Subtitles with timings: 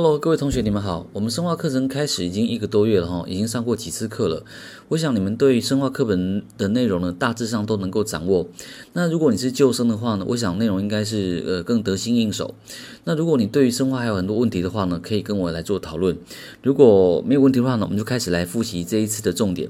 [0.00, 1.08] Hello，各位同学，你们好。
[1.12, 4.44] 我们生化课程开始已经一个多月了哈，已经上过几次课了。
[4.90, 8.46] 我想你们对生化课本的内容呢，大致上都能够掌握。
[8.92, 12.54] 那如果你是旧生的话呢，我想内容应该是呃更得心应手。
[13.02, 16.16] 那如果你对于生化还有很多问题的话呢，可以跟我来做讨论。
[16.62, 19.68] 如果没有问题的话呢，我们就开始来复习这一次的重点。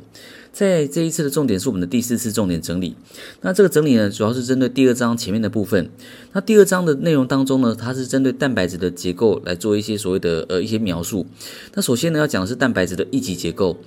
[0.52, 2.94] 在这一次的重点是我们的第四次重点整理。
[3.42, 5.90] 那这个整理呢，主要是针对第二章前面的部分。
[6.32, 11.26] 那第二章的内容当中呢，它是针对蛋白质的结构来做一些所谓的呃一些描述。
[11.74, 13.78] 那首先呢，要讲的是蛋白质的一级结构。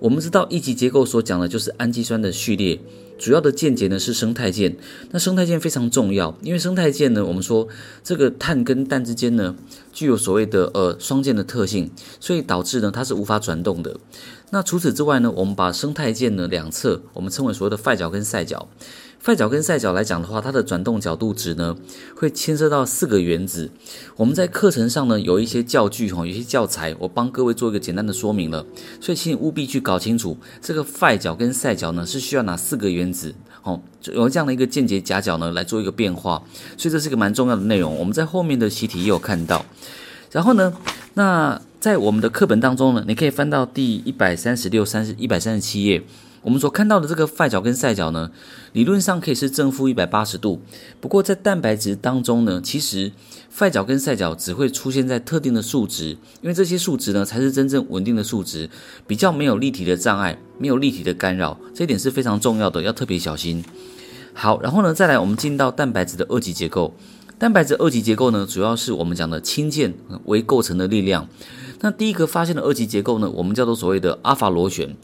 [0.00, 2.78] 我们知道一级结构所讲的就是氨基酸的序列，
[3.18, 4.76] 主要的键结呢是生态键。
[5.10, 7.66] 那生态键非常重要，因为生态键呢，我们说
[8.04, 9.56] 这个碳跟氮之间呢
[9.92, 11.90] 具有所谓的呃双键的特性，
[12.20, 13.96] 所以导致呢它是无法转动的。
[14.50, 18.68] 那除此之外呢，我们把生态键的两侧，我们称为所谓的吠角跟塞角。
[19.24, 21.76] 吠角跟赛角来讲的话，它的转动角度值呢，
[22.14, 23.70] 会牵涉到四个原子。
[24.16, 28.64] 我们在课程上呢，有一些教具哈，有一些教材，我帮各位做一个简单的说明了。
[29.00, 33.34] 所以请你务必去搞清楚，这个吠角跟赛角呢，是需要哪四个原子？
[33.64, 36.42] 哦，有这样的一个间接夹角呢，来做一个变化。
[36.76, 37.94] 所以这是一个蛮重要的内容。
[37.96, 39.66] 我们在后面的习题也有看到。
[40.30, 40.72] 然后呢，
[41.14, 46.02] 那在我们的课本当中呢，你可以翻到第一百三十六、三十一百三十七页。
[46.42, 48.32] 我们所看到的这个吠角跟赛角呢，
[48.72, 50.60] 理论上可以是正负一百八十度。
[51.00, 53.12] 不过在蛋白质当中呢，其实
[53.56, 58.68] 吠角跟赛角只会出现在特定的数值，因为这些数值呢才是真正稳定的数值，
[59.06, 63.64] 比较没有立体的障碍，没有立体的干扰，这一点是非常重要的，要特别小心。
[64.32, 66.94] 好，然后呢，再来我们进到蛋白质的二级结构。
[67.38, 69.94] 蛋白质二级结构呢，主要是我们讲的氢键
[70.24, 71.28] 为构成的力量。
[71.80, 74.96] 那第一个发现的二级结构呢，我们叫做所谓的阿法螺旋。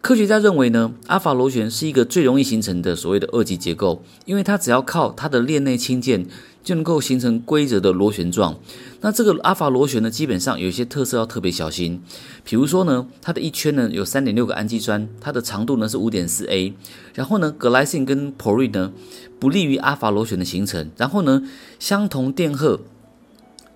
[0.00, 6.26] 科学家认为呢，阿法螺旋是一个最容易形成的所谓的二级结构，因为它只要靠它的链内氢键
[6.66, 8.58] 就能够形成规则的螺旋状。
[9.00, 12.02] 那这个阿法螺旋呢，基本上有一些特色要特别小心，
[12.42, 16.74] 比如说呢，它的一圈呢有三点六个氨基酸，它的长度呢是五点四 A，
[17.14, 18.92] 然后呢，格莱辛跟 Porine 呢
[19.38, 21.44] 不利于阿法螺旋的形成，然后呢，
[21.78, 22.80] 相同电荷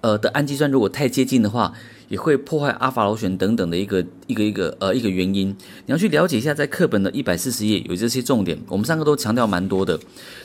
[0.00, 1.72] 呃的氨基酸如果太接近的话。
[2.10, 5.48] 也会破坏阿法螺旋等等的一个一个一个呃一个原因，
[5.86, 9.98] 你要去了解一下，在课本的一百四十页有这些重点，我们上课都强调蛮多的。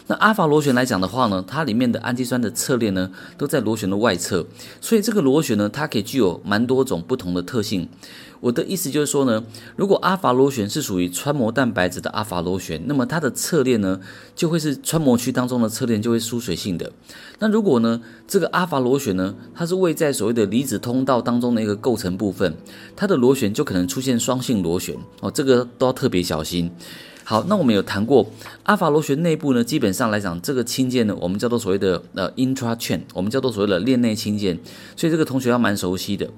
[0.07, 4.47] 那阿法螺旋来讲的话呢，它里面的氨基酸的侧链呢都在螺旋的外侧，
[4.81, 7.87] 所以这个螺旋呢，它可以具有蛮多种不同的特性。
[8.41, 9.43] 我的意思就是说呢，
[9.75, 13.99] 如果阿法螺旋是属于穿膜蛋白质的阿法螺旋，那么它的侧链呢
[14.35, 16.91] 就会是穿膜区当中的侧链就会疏水性的。
[17.39, 22.55] 那如果呢这个阿法螺旋呢，它是位在所谓的离子通道当中的一个构成部分，
[22.95, 26.71] 它的螺旋就可能出现双性螺旋哦，这个都要特别小心。
[27.27, 28.23] 好，那我们有谈过
[28.65, 34.59] 阿法螺旋内部呢，基本上来讲，这个氢键呢，我们叫做所谓的呃 intra chain，我们叫做所谓的链内氢键，
[34.95, 36.29] 所以这个同学要蛮熟悉的。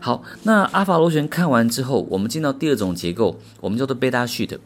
[0.00, 4.58] 好，那阿法螺旋看完之后，我们进到第二种结构，我们叫做贝塔 sheet。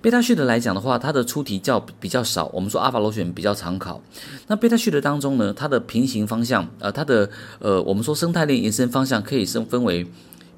[0.00, 4.00] 贝塔 sheet 来讲的话，它的出题较比较少，我们说阿法螺旋比较常考。
[4.46, 10.06] 那贝塔 sheet 当中呢，它的平行方向，呃，它的呃，我们说生态链延伸方向可以分分为。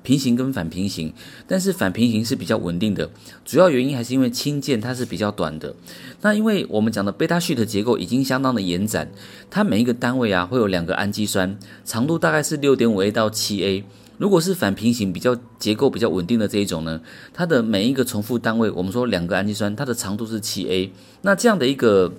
[0.03, 1.13] 平行跟反平行，
[1.47, 3.11] 但是反平行是比较稳定的，
[3.45, 5.75] 主要原因还是因为氢键它是比较短的。
[6.23, 9.11] 那因为我们讲的贝塔 sheet 结构已经相当的延展，
[9.51, 13.85] 它每一个单位啊会有两个氨基酸，长度大概是六点五 A 到七 A。
[14.17, 17.01] 如果是反平行比较结构比较稳定的这一种呢，
[17.33, 20.91] 它的每一个重复单位，我们说两个氨基酸，它的长度是七 A。
[21.23, 22.13] 那这样的一个。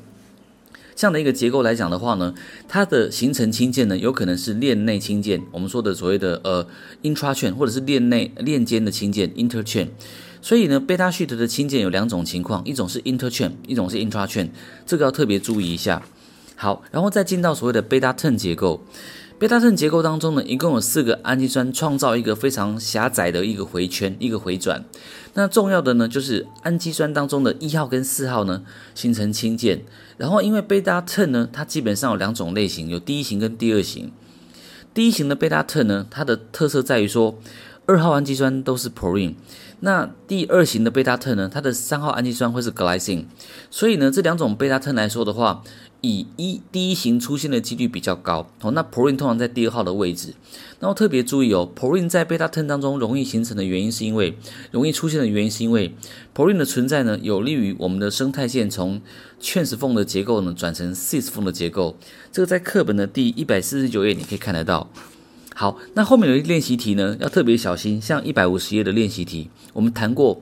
[0.99, 2.35] 这样的一个结构来讲的话呢，
[2.67, 6.67] 它的形成氢键呢，有可能是链内氢键，我们说的所谓的呃
[7.03, 9.87] intra chain，或者是链内链间的氢键 inter chain。
[10.41, 14.49] 所以呢，贝塔 sheet 的氢键有两种情况，一种是 inter chain，一种是 intra chain，
[14.85, 16.03] 这个要特别注意一下。
[16.57, 18.83] 好，然后再进到所谓的贝塔 turn 结构。
[19.39, 24.83] 贝塔转结构当中呢，一共有四个氨基酸创造一个非常狭窄的一个回圈，一个回转。
[25.33, 28.63] 那重要的呢，就是氨基酸当中的一号跟四号呢，
[28.94, 29.85] 形成氢键。
[30.17, 34.11] 然后因为贝塔转呢，它基本上有两种类型，有第一型跟第二型。
[34.94, 37.40] 第一型的贝塔转呢，它的特色在于说，
[37.85, 39.35] 二号氨基酸都是 porine。
[39.79, 43.23] 那第二型的贝塔转呢，它的三号氨基酸会是 glycine。
[43.72, 45.64] 所以呢，这两种贝塔转来说的话，
[46.01, 50.34] 以一第一型出现的几率比较高哦，那 porin 通常在第二号的位置。
[50.79, 54.37] 那我特别注意哦，porin 在贝塔 turn 当中容易形成的原因，是因为
[54.72, 55.93] 容易出现的原因，是因为
[56.34, 59.01] porin 的存在呢，有利于我们的生态线从
[59.41, 61.97] trans 缝的结构呢转成 cis 缝的结构。
[62.31, 64.90] 这个在课本的第一百四十九页你可以看得到。
[65.53, 70.41] 好，那后面有一练习题呢，要特别小心，像一百五十页的练习题，我们谈过。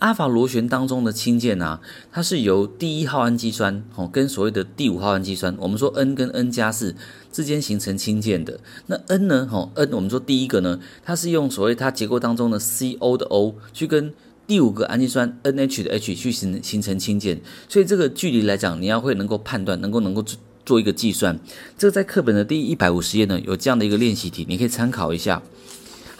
[0.00, 1.80] 阿法螺旋当中的氢键啊，
[2.10, 6.96] 它是由第一号氨基酸哦跟所谓的第五号氨基酸，我们说 N 跟 N 加四，
[7.30, 8.58] 之间形成氢键的。
[8.86, 9.46] 那 N 呢？
[9.50, 14.12] 吼，N 我们说第一个呢，它是用所谓它结构当中的 CO 的 O 去跟
[14.46, 21.38] 第五个氨基酸 NH 的 H 去形形成氢键，所以这个距离来讲，你要会能够判断，能够能够做做一个计算。
[21.76, 25.42] 这个在课本的第一百五十页呢，有这样的一个练习题，你可以参考一下。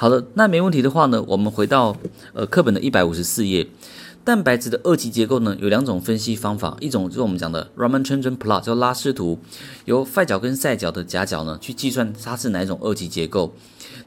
[0.00, 1.94] 好的，那没问题的话呢，我们回到
[2.32, 3.68] 呃课本的一百五十四页。
[4.24, 9.38] 蛋白质的二级结构呢，有两种分析方法，一种就是我们讲的 Ramachandran plot，叫拉氏图，
[9.84, 13.52] 由吠角跟赛角的夹角呢去计算它是哪一种二级结构。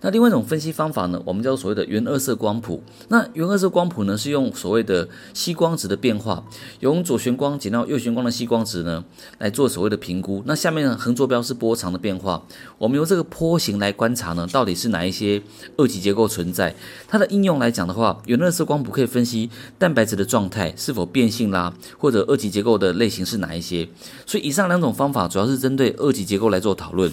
[0.02, 2.84] 那另外一种分析方法呢，我们叫做所谓的原二色光谱。
[3.10, 6.44] 那原二色光谱呢，是用所谓的吸光值的变化，
[6.80, 9.04] 用左旋光减到右旋光的吸光值呢，
[9.40, 10.44] 来做所谓的评估。
[10.46, 12.44] 那下面呢，横坐标是波长的变化，
[12.78, 15.42] 我们由这个波形来观察呢，到底是哪一些
[15.78, 16.76] 二级结构存在。
[17.08, 23.88] 它的应用来讲的话，原二色光谱可以分析蛋白质的状态是否变性啦，或者二级结构的类型是哪一些。
[24.26, 27.12] 所以以上两种方法主要是针对二级结构来做讨论。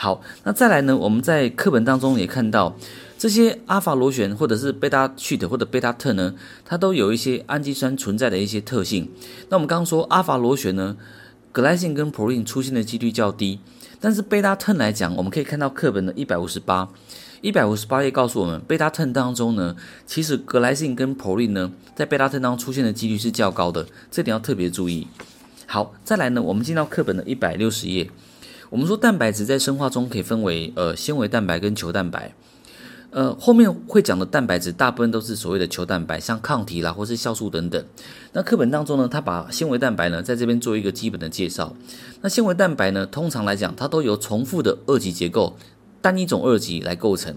[0.00, 0.96] 好，那再来呢？
[0.96, 2.76] 我们在课本当中也看到，
[3.18, 9.10] 这些阿法螺旋或者是贝塔 sheet 或者贝塔 turn 呢，它都有一些氨基酸存在的一些特性。
[9.48, 10.96] 那我们刚刚说阿法螺旋呢
[11.52, 13.58] ，glycine 跟 proline 出现的几率较低，
[13.98, 16.88] 但是贝塔 turn 来讲，我们可以看到课本的一百五十八、
[17.40, 19.74] 一百五十八页告诉我们，贝塔 turn 当中呢，
[20.06, 25.08] 其实 glycine 跟 proline 呢，在贝塔 turn 当中出现的几率是较高的，这点要特别注意。
[25.66, 28.08] 好，再来呢，我们进到课本的一百六十页。
[28.70, 32.34] 我们说蛋白质在生化中可以分为呃纤维蛋白跟球蛋白，
[33.10, 37.82] 呃后面会讲的蛋白质大部分都是所谓的球蛋白，像抗体啦或是酵素等等。
[38.32, 41.74] 那课本当中呢，它把纤维蛋白呢在这边做一个基本的介绍。
[42.20, 45.56] 那纤维蛋白呢，通常来讲它都由重复的二级结构。
[46.00, 47.34] 单一种二级来构成，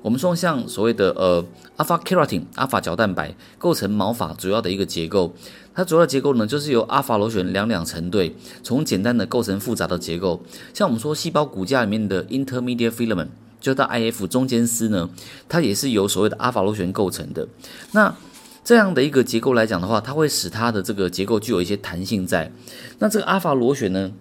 [0.00, 1.44] 我们说像所谓的呃
[1.78, 5.34] alpha keratin 阿法角蛋白构成毛发主要的一个结构，
[5.74, 10.40] 它主要的结构呢就是由阿法螺旋两两成对，从简单的构成复杂的结构。
[10.72, 13.28] 像我们说细胞骨架里面的 intermediate filament
[13.60, 15.10] 就到 IF 中间丝呢，
[15.48, 17.48] 它也是由所谓的阿法螺旋构成的。
[17.92, 18.14] 那
[18.62, 22.52] 这样的一个结构来讲的话，它会使它的这个结构具有一些弹性在。
[23.00, 24.12] 那这个阿法螺旋呢，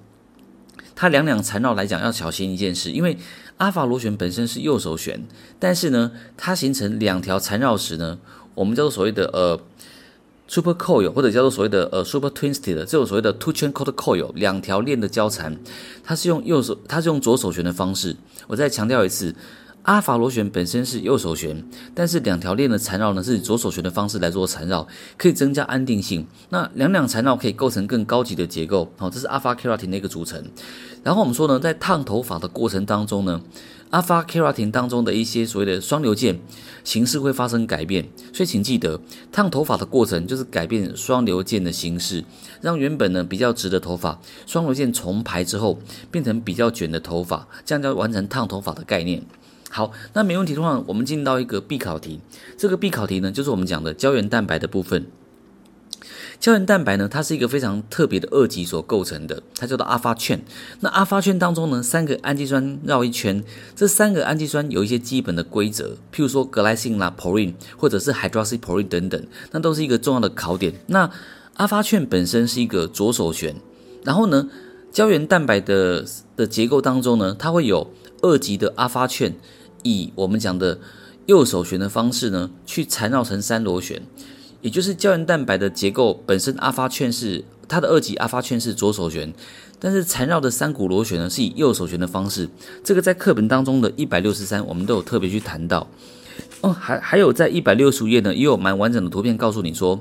[0.96, 3.18] 它两两缠绕来讲要小心一件事，因为
[3.58, 5.26] 阿法螺旋本身是右手旋，
[5.60, 8.20] 但是呢，它形成两条缠绕时呢，
[8.56, 9.60] 我们叫做所谓的呃
[10.48, 15.58] super coil 或者叫做所谓的呃 super twisted 这种所谓的 two chain coiled coil 两条链的交缠，
[16.04, 18.16] 它是用右手，它是用左手旋的方式。
[18.48, 19.34] 我再强调一次。
[19.84, 21.62] 阿法螺旋本身是右手旋，
[21.94, 24.88] 但是两条链的缠绕呢是以左手旋的方式来做缠绕，
[25.18, 26.26] 可以增加安定性。
[26.50, 28.90] 那两两缠绕可以构成更高级的结构。
[28.98, 30.42] 好，这是阿法 keratin 的一个组成。
[31.04, 33.42] 然后我们说呢，在烫头发的过程当中呢
[33.90, 36.40] 阿法 keratin 当中的一些所谓的双流键
[36.86, 38.08] 形式会发生改变。
[38.34, 39.02] 所以请记得，
[39.34, 42.24] 烫头发的过程就是改变双流键的形式，
[42.62, 45.78] 让原本呢比较直的头发，双流键重排之后
[46.10, 49.22] 变成比较卷的头发，这样就完成烫头发的概念。
[49.74, 52.22] 好，那没问题的话，我们进到一个必考题。
[52.56, 55.08] 这个必考题呢，就是我们讲的胶原蛋白的部分。
[56.40, 60.46] 胶原蛋白呢，它是一个非常特别的二级所构成的，它叫做阿发券。
[60.82, 63.44] 那阿发券当中呢，三个氨基酸绕一圈，
[63.76, 70.72] 这三个氨基酸有一些基本的规则，譬如说 glycine 啦、proline 或者是 hydroxyproline 等等，那都是一个重要的考点。
[70.86, 71.10] 那
[71.56, 73.56] 阿发券本身是一个左手旋，
[74.04, 74.48] 然后呢，
[74.92, 76.06] 胶原蛋白的
[76.36, 77.90] 的结构当中呢，它会有
[78.22, 79.34] 二级的阿发券。
[79.84, 80.80] 以我们讲的
[81.28, 84.02] 右手旋的方式呢，去缠绕成三螺旋，
[84.62, 89.34] 也就是胶原蛋白的结构本身，阿发圈是它的二级阿发圈是左手旋，
[89.80, 92.50] 但是缠绕的三股螺旋呢，是以右手旋的方式。
[92.84, 95.88] 这个在课本当中的一百六十三，我们都有特别去谈到。
[96.62, 100.00] 哦，还还有在一百六十五页呢，也有蛮完整的图片告诉你说。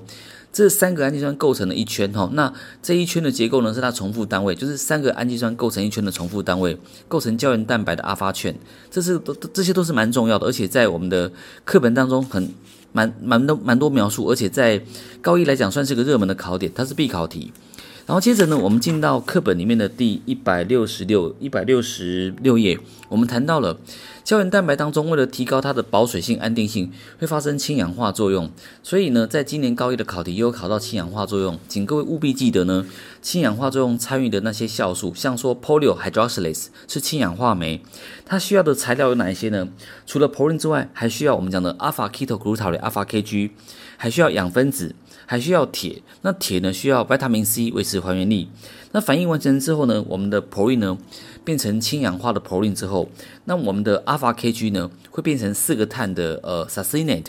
[0.52, 6.76] 这三个氨基酸构成了一圈哈，那这一圈的结构呢，是它重复单位，就是三个氨基酸构成一圈的重复单位，
[7.08, 8.54] 构成胶原蛋白的阿发圈
[8.90, 11.32] 这是都这些都是蛮重要的，而且在我们的
[11.64, 12.52] 课本当中很
[12.92, 14.78] 蛮蛮多蛮多描述，而且在
[15.22, 17.50] 高一来讲算是个热门的考点，它是必考题。
[18.06, 22.78] 然后接着呢，我们进到课本里面的第一百六十六一百六十六页，
[23.08, 23.78] 我们谈到了。
[24.24, 28.48] 胶原蛋白当中，为了提高它的保水性、安定性，会发生氢氧化作用。
[28.80, 32.86] 所以呢，在今年高一的考题也有考到氢氧化作用，请各位务必记得呢，
[33.20, 37.80] 氢氧化作用参与的那些酵素，像说 polyol hydroxylase 是氢氧化酶，
[38.24, 39.68] 它需要的材料有哪一些呢？
[40.06, 43.50] 除了 p o l i n 之外，还需要我们讲的 alpha ketoglutarate alpha Kg，
[43.96, 44.94] 还需要氧分子，
[45.26, 46.02] 还需要铁。
[46.22, 48.48] 那铁呢，需要维他命 C 维持还原力。
[48.94, 50.98] 那反应完成之后呢，我们的 proline 呢
[51.42, 53.08] 变成氢氧化的 proline 之后，
[53.46, 57.24] 那我们的 alpha Kg 呢会变成四个碳的呃 succinate。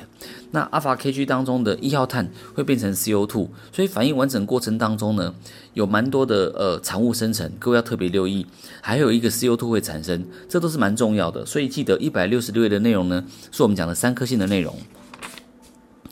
[0.52, 5.34] 那 alpha Kg 当中的一号碳会变成 CO2，所以反应完整过程当中呢，
[5.74, 8.46] 有蛮多的呃产物生成，各位要特别留意。
[8.82, 11.46] 还有一个 CO2 会产生，这都是蛮重要的。
[11.46, 14.76] 所以记得一百六十六页的内容呢，是我们讲的三颗星的内容。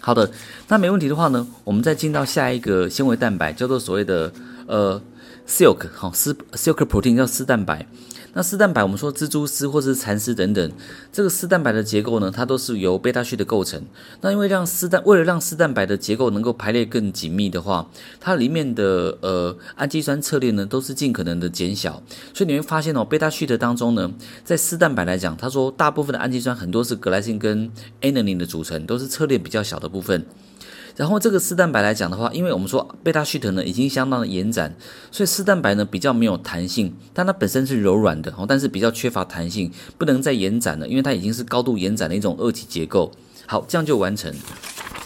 [0.01, 0.29] 好的，
[0.67, 4.33] 那没问题的话呢，我们再进到下一个纤维蛋白，叫做所谓的
[4.65, 4.99] 呃
[5.47, 7.85] silk 好丝 silk protein 叫丝蛋白。
[8.33, 10.71] 那丝蛋白，我们说蜘蛛丝或是蚕丝等等，
[11.11, 13.83] 这个丝蛋白的结构呢，它都是由贝塔序的构成。
[14.21, 22.01] 那因为让丝蛋为了让丝蛋白的结构能够排列更紧密的话，它里面的呃氨基酸侧链呢都是尽可能的减小。
[22.33, 24.09] 所以你会发现哦，贝塔序的当中呢，
[24.45, 27.69] 在丝蛋白来讲，他说大部分的氨基酸很多是格莱辛跟
[28.01, 30.25] alanine 的组成，都是侧链比较小的部分。
[30.95, 34.75] 然后这个丝蛋白来讲的话，因为我们说贝塔序藤呢已经相当的延展，
[35.11, 43.11] 所以丝蛋白呢比较没有弹性，但它本身是柔软的，但是比较缺乏弹性，不能再延展了，因为它已经是高度延展的一种二级结构。
[43.45, 44.33] 好，这样就完成。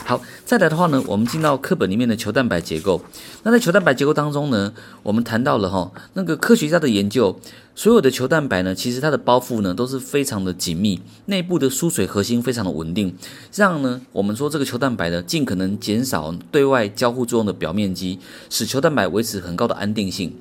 [0.07, 3.01] 好，再来的话呢，我们进到课本里面的球蛋白结构。
[3.41, 4.71] 那在球蛋白结构当中呢，
[5.01, 7.39] 我们谈到了哈，那个科学家的研究，
[7.73, 13.15] 所有的球蛋白呢，其实它的包覆呢都是非常的紧密，内部的输水核心非常的稳定，
[13.55, 18.19] 让呢我们说这个球蛋白呢尽可能减少对外交互作用的表面积，
[18.51, 20.31] 使球蛋白维持很高的安定性。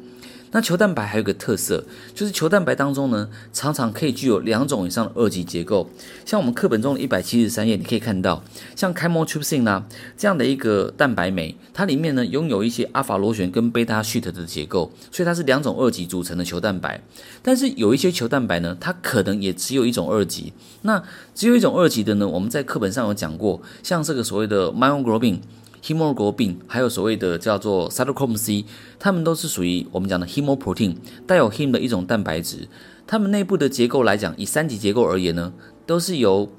[0.54, 1.84] 那球蛋白还有个特色，
[2.14, 5.90] 就是球蛋白当中呢，常常可以具有两种以上的二级结构。
[6.24, 8.40] 像我们课本中的一百七十三页，你可以看到，
[8.76, 9.84] 像 chymotrypsin 啊
[10.16, 17.02] 这样的一个蛋白酶，它里面呢拥有一些阿法螺旋跟贝塔 sheet 的结构，所以它是两种二级组成的球蛋白。
[17.42, 20.52] 但是有一些球蛋白呢，它可能也只有一种二级。
[20.82, 21.02] 那
[21.34, 25.40] 只有一种二级的呢，我们在课本上有讲过，像这个所谓的 myoglobin。
[25.84, 28.64] Hemoglobin 还有所谓的叫做 cytochrome C，
[28.98, 32.68] 它们都是属于我们讲的 hemoprotein，带有 hem 的一种蛋白质。
[33.06, 35.52] 它们内部的结构来讲，以三级结构而言呢，
[35.84, 36.50] 都是由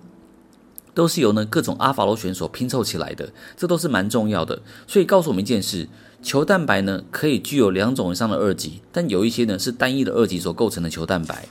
[0.93, 4.61] 都是由呢各种阿法螺旋所拼凑起来的，这都是蛮重要的。
[4.85, 5.89] 所以告诉我们一件事，
[6.21, 11.47] 球蛋白呢可以具有两种以上的二级，但有一些呢是单一的二级所构成的球蛋白。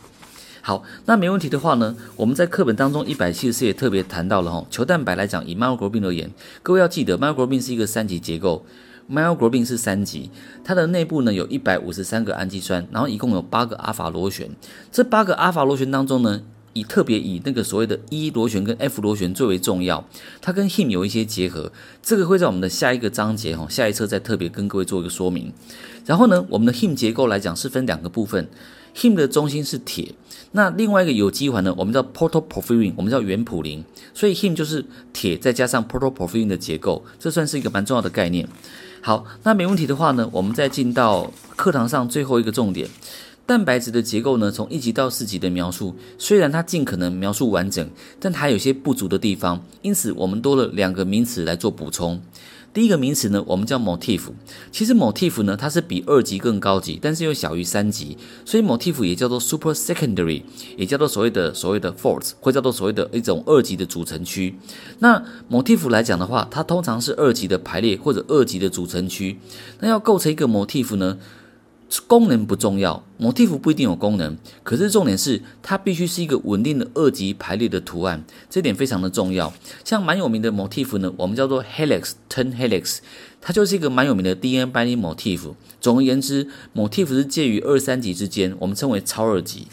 [0.66, 6.30] 好，那没问题的话呢，我们在课本当中一百七十四页特别谈到了哈，球蛋白来讲，以 myoglobin 而言，
[6.62, 8.64] 各位要记得 myoglobin 是一个三级结构
[9.11, 10.30] ，myoglobin 是三级，
[10.64, 14.49] 它的内部呢有一百五十三个氨基酸，然后一共有八个阿法螺旋，
[14.90, 16.40] 这八个阿法螺旋当中呢，
[16.73, 20.02] 以特别以那个所谓的 E 螺旋跟 F 螺旋最为重要，
[20.40, 21.71] 它跟 Heme 有一些结合，
[22.02, 25.52] 这个会在我们的下一个章节哈，下一册再特别跟各位做一个说明。
[26.06, 28.49] 然后呢，我们的 Heme 结构来讲是分两个部分。
[28.95, 30.15] ，Him 的中心是铁，
[30.53, 38.49] 那另外一个有机环呢，我们叫 protoporphyrin，我们叫原普林，所以 Him 就是铁再加上 protoporphyrin 的结构，这算是一个蛮重要的概念。
[39.01, 42.89] 好，那没问题的话呢，我们再进到课堂上最后一个重点，
[43.47, 47.87] 蛋白质的结构呢，从一级到四级的描述，虽然它尽可能描述完整，
[48.19, 52.23] 但它有些不足的地方，因此我们多了两个名词来做补充。
[52.73, 54.23] 第一个名词呢，我们叫 motif。
[54.73, 60.43] 其实 motif 呢，它是比二级更高级，但是又小于三级，所以 motif 也叫做 super secondary，
[60.77, 64.59] 也叫做所谓的所谓的 fourth，或叫做所谓的一种二级的组成区。
[64.99, 69.39] 那 motif 来讲的话，它通常是二级的排列或者二级的组成区。
[69.79, 71.19] 那要构成一个 motif 呢？
[72.07, 79.53] 功能不重要，motif 不一定有功能，可是重点是它必须是一个稳定的二级排列的图案，这点非常的重要。
[79.85, 82.99] 像蛮有名的 motif 呢，我们叫做 helix turn helix，
[83.41, 85.55] 它就是一个蛮有名的 DNA 排列 motif。
[85.81, 89.69] 总而言之，motif 是介于二三级之间，我们称为超二级。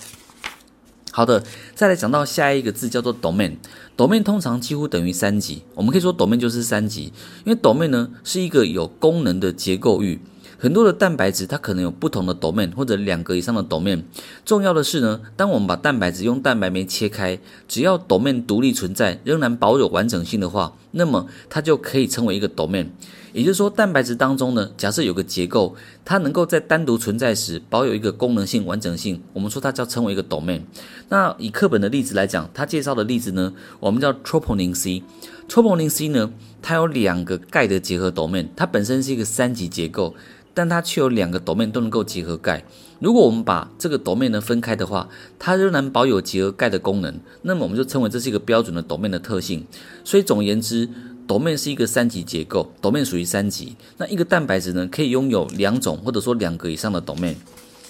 [1.14, 1.44] 好的，
[1.76, 7.12] 再来讲到下一个字叫做 domain，domain 通常几乎等于三级，我们可以说 domain 就是三级，
[7.46, 10.20] 因为 domain 呢是一个有功能的结构域。
[10.62, 14.04] 很多的蛋白质，它可能有不同的 domain 或者两个以上的 domain。
[14.46, 22.90] 重要的是呢，当我们把蛋白质用蛋白酶切开，只要 domain 独立存在，仍然保有完整性的话，那么它就可以称为一个 domain。
[23.34, 25.76] 也就是说，蛋白质当中呢，假设有个结构，
[26.06, 30.62] 它能够在单独存在时保有一个功能性、完整性，我们说它叫称为一个 domain。
[31.10, 35.02] 那以课本的例子来讲，它介绍的例子呢，我们叫 troponin C。
[35.50, 40.14] troponin C 呢，它有两个钙的结合 domain，它本身是一个三级结构。
[40.54, 42.64] 但它却有两个斗面都能够结合钙。
[43.00, 47.20] 如果我们把这个斗面呢分开的话，它仍然保有结合钙的功能。
[47.42, 49.66] 那么我们就称为这是一个标准的斗面的特性。
[50.04, 50.88] 所以总而言之
[51.26, 53.76] 斗面是一个三级结构斗面属于三级。
[53.98, 57.36] 那一个蛋白质呢，可以拥有两种或者说两个以上的斗面。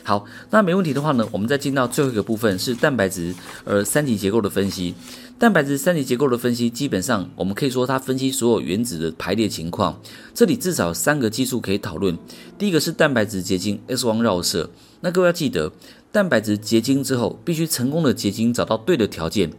[0.04, 3.34] 好，那没问题的话呢，我们再进到最后一个部分是蛋白质
[3.66, 4.94] 呃三级结构的分析。
[5.38, 10.00] 蛋白质三级结构的分析，基本上我们可以说它分析所有原子的排列情况。
[10.36, 12.16] 这里至少三个技术可以讨论。
[12.60, 14.70] 第一个是蛋白质结晶 X 光绕射。
[15.00, 15.72] 那各位要记得，
[16.12, 19.52] 蛋白质结晶之后，必须成功的结晶找到对的条件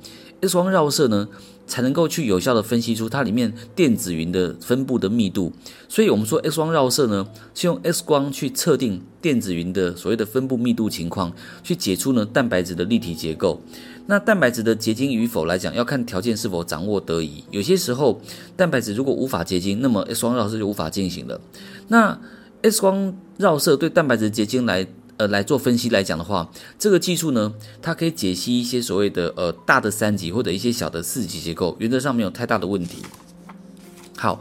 [0.42, 1.28] ，X 光绕射呢，
[1.66, 5.52] 才能够去有效的分析出它里面电子云的分布的密度。
[5.88, 11.32] 所以，我们说 X 光绕射呢，是用 X 光去测定电子云的所谓的分布密度情况，
[11.62, 13.62] 去解出呢蛋白质的立体结构。
[14.06, 17.44] 那蛋白质的结晶与否来讲，要看条件是否掌握得宜。
[17.50, 18.20] 有些时候，
[18.56, 21.40] 蛋白质如果无法结晶，那么 X 光绕射就无法进行了。
[21.86, 22.18] 那
[22.62, 33.02] X 光绕射对蛋白质结晶来呃来做分析来讲的话，这个技术呢，它可以解析一些所谓的呃大的三级或者一些小的四级结构，原则上没有太大的问题。
[34.16, 34.40] 好。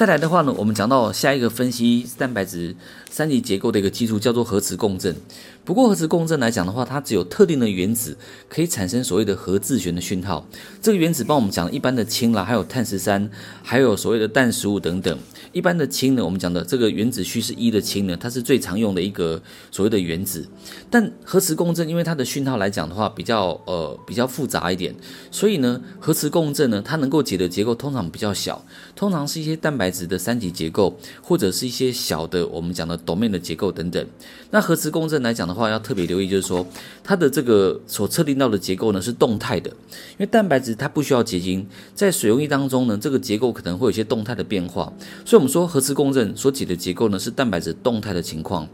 [0.00, 2.74] 再来的话呢，我们讲到下一个分析蛋白质
[3.10, 5.14] 三级结构的一个技术叫做核磁共振。
[5.62, 8.16] 不过核磁共振来讲的话，它只有特定的原子
[8.48, 10.46] 可以产生所谓的核自旋的讯号。
[10.80, 13.30] 这个原子帮我们讲一般的氢啦，还有碳十三，
[13.62, 15.18] 还有所谓的氮十五等等。
[15.52, 20.48] 一般的氢呢，我们讲的这个原子序是一的氢呢，它是最常用的一个所谓的原子。
[20.88, 24.94] 但核磁共振因为它的讯号来讲的话比较呃比较复杂一点，
[25.30, 28.64] 所以呢核磁共振呢它能够解的结构通常比较小，
[29.00, 34.06] 通常是一些蛋白质的三级结构或者是一些小的我们讲的 domain 的结构等等。
[34.50, 36.66] 那核磁共振来讲的话要特别留意，就是说
[37.02, 44.92] 它的这个所测定到的结构呢是动态的，因为蛋白质它不需要结晶，在水溶液当中呢这个结构可能会有一些动态的变化，
[45.24, 45.40] 所以。
[45.40, 48.68] 我们说核磁共振所解的结构呢是蛋白质动态的情况。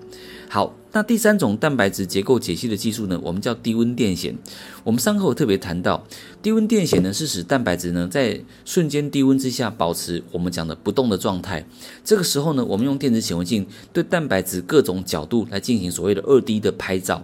[0.49, 4.35] 好，那第三种蛋白质结构解析的技术呢，我们叫低温电显。
[4.83, 6.03] 我们上课特别谈到，
[6.41, 11.67] 低温电显呢是使蛋白质呢在瞬间低温之下保持我们讲的不动的状态。
[12.03, 17.23] 这个时候呢，我们用电子显微镜对蛋白质各种角度来进行所谓的二 D 的拍照。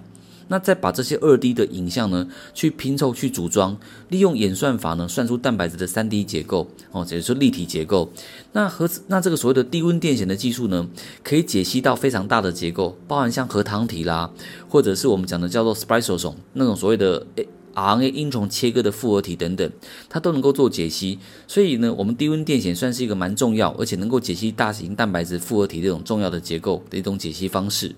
[0.53, 3.75] 那再把这些二 D 的影像呢，去拼凑、去组装，
[4.11, 8.13] 利用演算法呢，算出蛋白质的三 D 结构哦，也就是说立体结构。
[8.53, 10.87] 那核那这个所谓的低温电显的技术呢，
[11.25, 14.31] 可以解析到非常大的结构，包含像核糖体啦，
[14.69, 17.27] 或者是我们讲的叫做 spliceosome 那种所谓的
[17.75, 19.73] RNA 阴丛切割的复合体等等，
[20.11, 21.19] 它都能够做解析。
[21.47, 27.95] 所以呢，我们低温电显算是一个蛮重要，而且能够解析大型蛋白质复合体这种重要的结构的一种解析方式。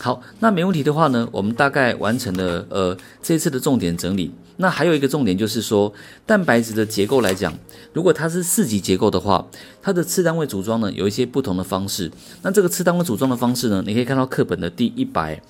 [0.00, 4.30] 好，那没问题的话呢，我们大概完成了呃这次的重点整理。
[4.56, 5.92] 那还有一个重点就是说，
[6.26, 7.52] 蛋白质的结构来讲，
[7.92, 9.46] 如果它是四级结构的话，
[9.82, 12.10] 它的次单位组装呢有一些不同的方式。
[12.42, 15.40] 那这个次单位组装的方式呢，你可以看到课本的第一百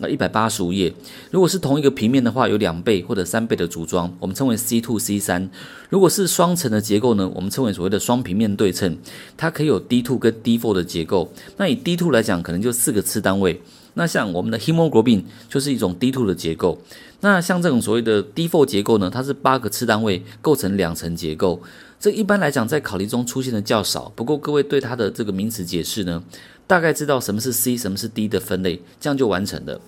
[0.00, 0.92] 呃一百八十五页。
[1.30, 5.48] 如果是同一个平面的话，有两倍或者三倍的组装，我们称为 C two C 三。
[5.88, 8.98] 如果是双层的结构呢，我们称为所谓的双平面对称，
[9.36, 11.32] 它可以有 D two 跟 D four 的结构。
[11.56, 13.62] 那以 D two 来讲，可能就四个次单位。
[13.94, 16.78] 那像我们的 hemoglobin 就是一种 D2 的结构。
[17.20, 21.60] 那像这种所谓的 D4 结构呢，它是八个次单位构成两层结构。
[21.98, 24.10] 这一般来讲在考题中出现的较少。
[24.16, 26.22] 不过各位对它的这个名词解释呢，
[26.66, 29.80] 大概知道什么是 C，什么是 D 的分类，这样就完成了。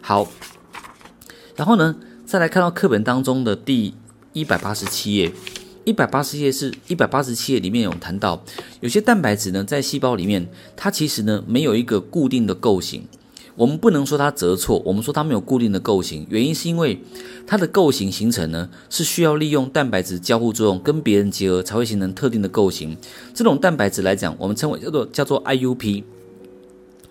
[0.00, 0.28] 好，
[1.56, 3.94] 然后呢，再来看到课本当中的第
[4.32, 5.32] 一百八十七页。
[5.82, 8.44] 一百八十页是一百八十七页里面有谈到，
[8.80, 13.06] 有些蛋白质呢在细胞里面，它其实呢没有一个固定的构型。
[13.56, 17.00] 我们不能说它折错，我们说它没有固定的构型，原因是因为
[17.46, 22.96] 它的构型形成呢是需要利用蛋白质交互作用跟别人结合才会形成特定的构型。
[23.32, 26.04] 这种蛋白质来讲，我们称为叫做叫做 IUP，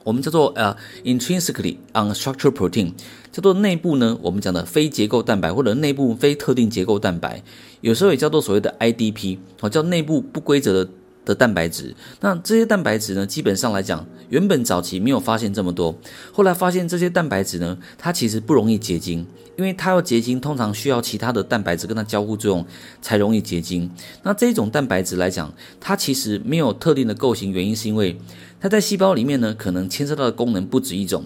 [0.04, 2.92] 我们叫做呃、intrinsically unstructured protein，
[3.32, 7.42] 叫做内部呢我们讲的非结构蛋白或者内部非特定结构蛋白，
[7.82, 10.90] 有时候也叫做所谓的 IDP，哦叫内部不规则的。
[11.26, 15.94] 的蛋白质，那这些蛋白质呢，基本上来讲，原本早期没有发现这么多，
[16.32, 19.26] 后来发现这些蛋白质呢，它其实不容易结晶，
[19.58, 22.66] 因为它要结晶，通常需要其他的蛋白质跟它交互作用
[23.02, 23.90] 才容易结晶。
[24.24, 28.18] 那这种蛋白质来讲，它其实没有特定的构型，原因是因为
[28.62, 31.24] 它在细胞里面呢，可能牵涉到的功能不止一种，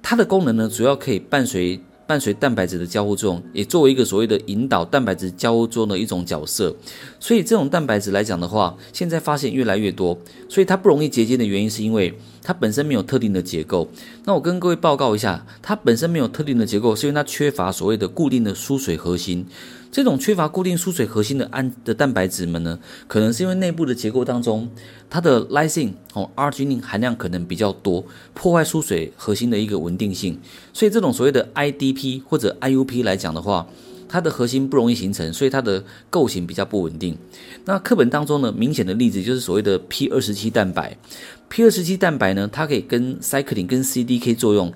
[0.00, 1.80] 它的功能呢，主要可以伴随。
[2.06, 6.74] 伴随蛋白质的交互作用，也作为一个所谓的引导蛋白质交互作用的一种角色。
[7.18, 10.18] 所以这种蛋白质来讲的话，现在发现越来越多。
[10.48, 13.88] 所以它不容易结晶的原因，是因为它本身没有特定的结构。
[14.24, 19.46] 那我跟各位报告一下，它本身没有特定的结构，是因为它缺乏所谓的固定的疏水核心。
[19.92, 24.66] 这种缺乏固定输水核心的氨的蛋白质们呢，可能是因为内部的结构当中，
[25.10, 28.02] 它的 lysine 哦 arginine 含量可能比较多，
[28.32, 30.40] 破坏输水核心的一个稳定性。
[30.72, 33.66] 所以这种所谓的 IDP 或者 IUP 来讲的话，
[34.08, 37.14] 它的核心不容易形成，所以它的构型比较不稳定。
[37.66, 40.96] 那课本当中呢，明显的例子就是所谓的 P 二十七蛋白。
[41.50, 44.72] P 二十七蛋白呢，它可以跟 cyclin 跟 CDK 作用。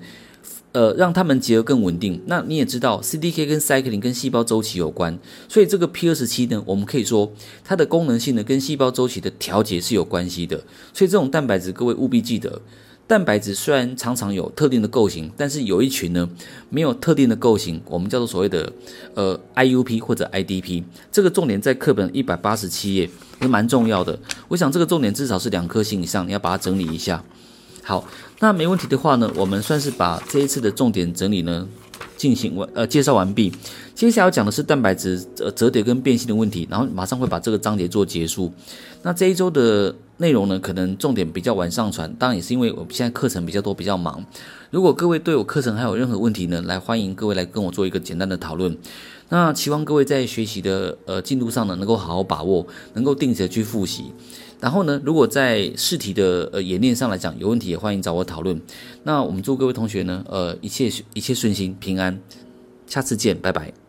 [0.77, 2.21] 呃，让它们结合更稳定。
[2.27, 5.17] 那你也知道，CDK 跟 cyclin 跟细胞周期有关，
[5.49, 10.55] 所以这个 P 二十七呢，我们可以说它的功能性呢跟细胞周期的调节是有关系的。
[10.93, 12.61] 所以这种蛋白质，各位务必记得，
[13.07, 16.29] 蛋白质虽然常常有特定的构型，但是有一群呢
[16.69, 18.71] 没有特定的构型，我们叫做所谓的
[19.15, 20.83] 呃 IUP 或者 IDP。
[21.11, 23.09] 这个重点在课本一百八十七页
[23.41, 24.19] 也蛮重要的。
[24.49, 27.23] 我想这个重点至少是两颗星以上，你要把它整理一下。
[27.87, 28.03] 好，
[28.39, 31.65] 那没问题的话呢，我们算是把这一次的重点整理呢
[32.17, 33.49] 进行完呃介绍完毕。
[33.95, 38.51] 接下来要讲的是蛋白质呃折叠跟变性的问题，然后马上会把这个章节做结束。
[39.03, 44.21] 那这一周的内容呢，可能重点比较晚上传，当然也是因为我现在课程比较多，比较忙。
[44.69, 48.77] 如果各位对我课程还有任何问题呢，来欢迎各位来跟我做一个简单的讨论。
[49.29, 54.11] 那期望各位在学习的呃进度上呢，能够好好把握，能够定期的去复习。
[54.59, 58.59] 然后呢，如果在试题的呃演练上来讲有问题，也欢迎找我讨论。
[59.03, 62.19] 那我们祝各位同学呢，呃，一切一切顺心平安，
[62.87, 63.86] 下次见，拜拜。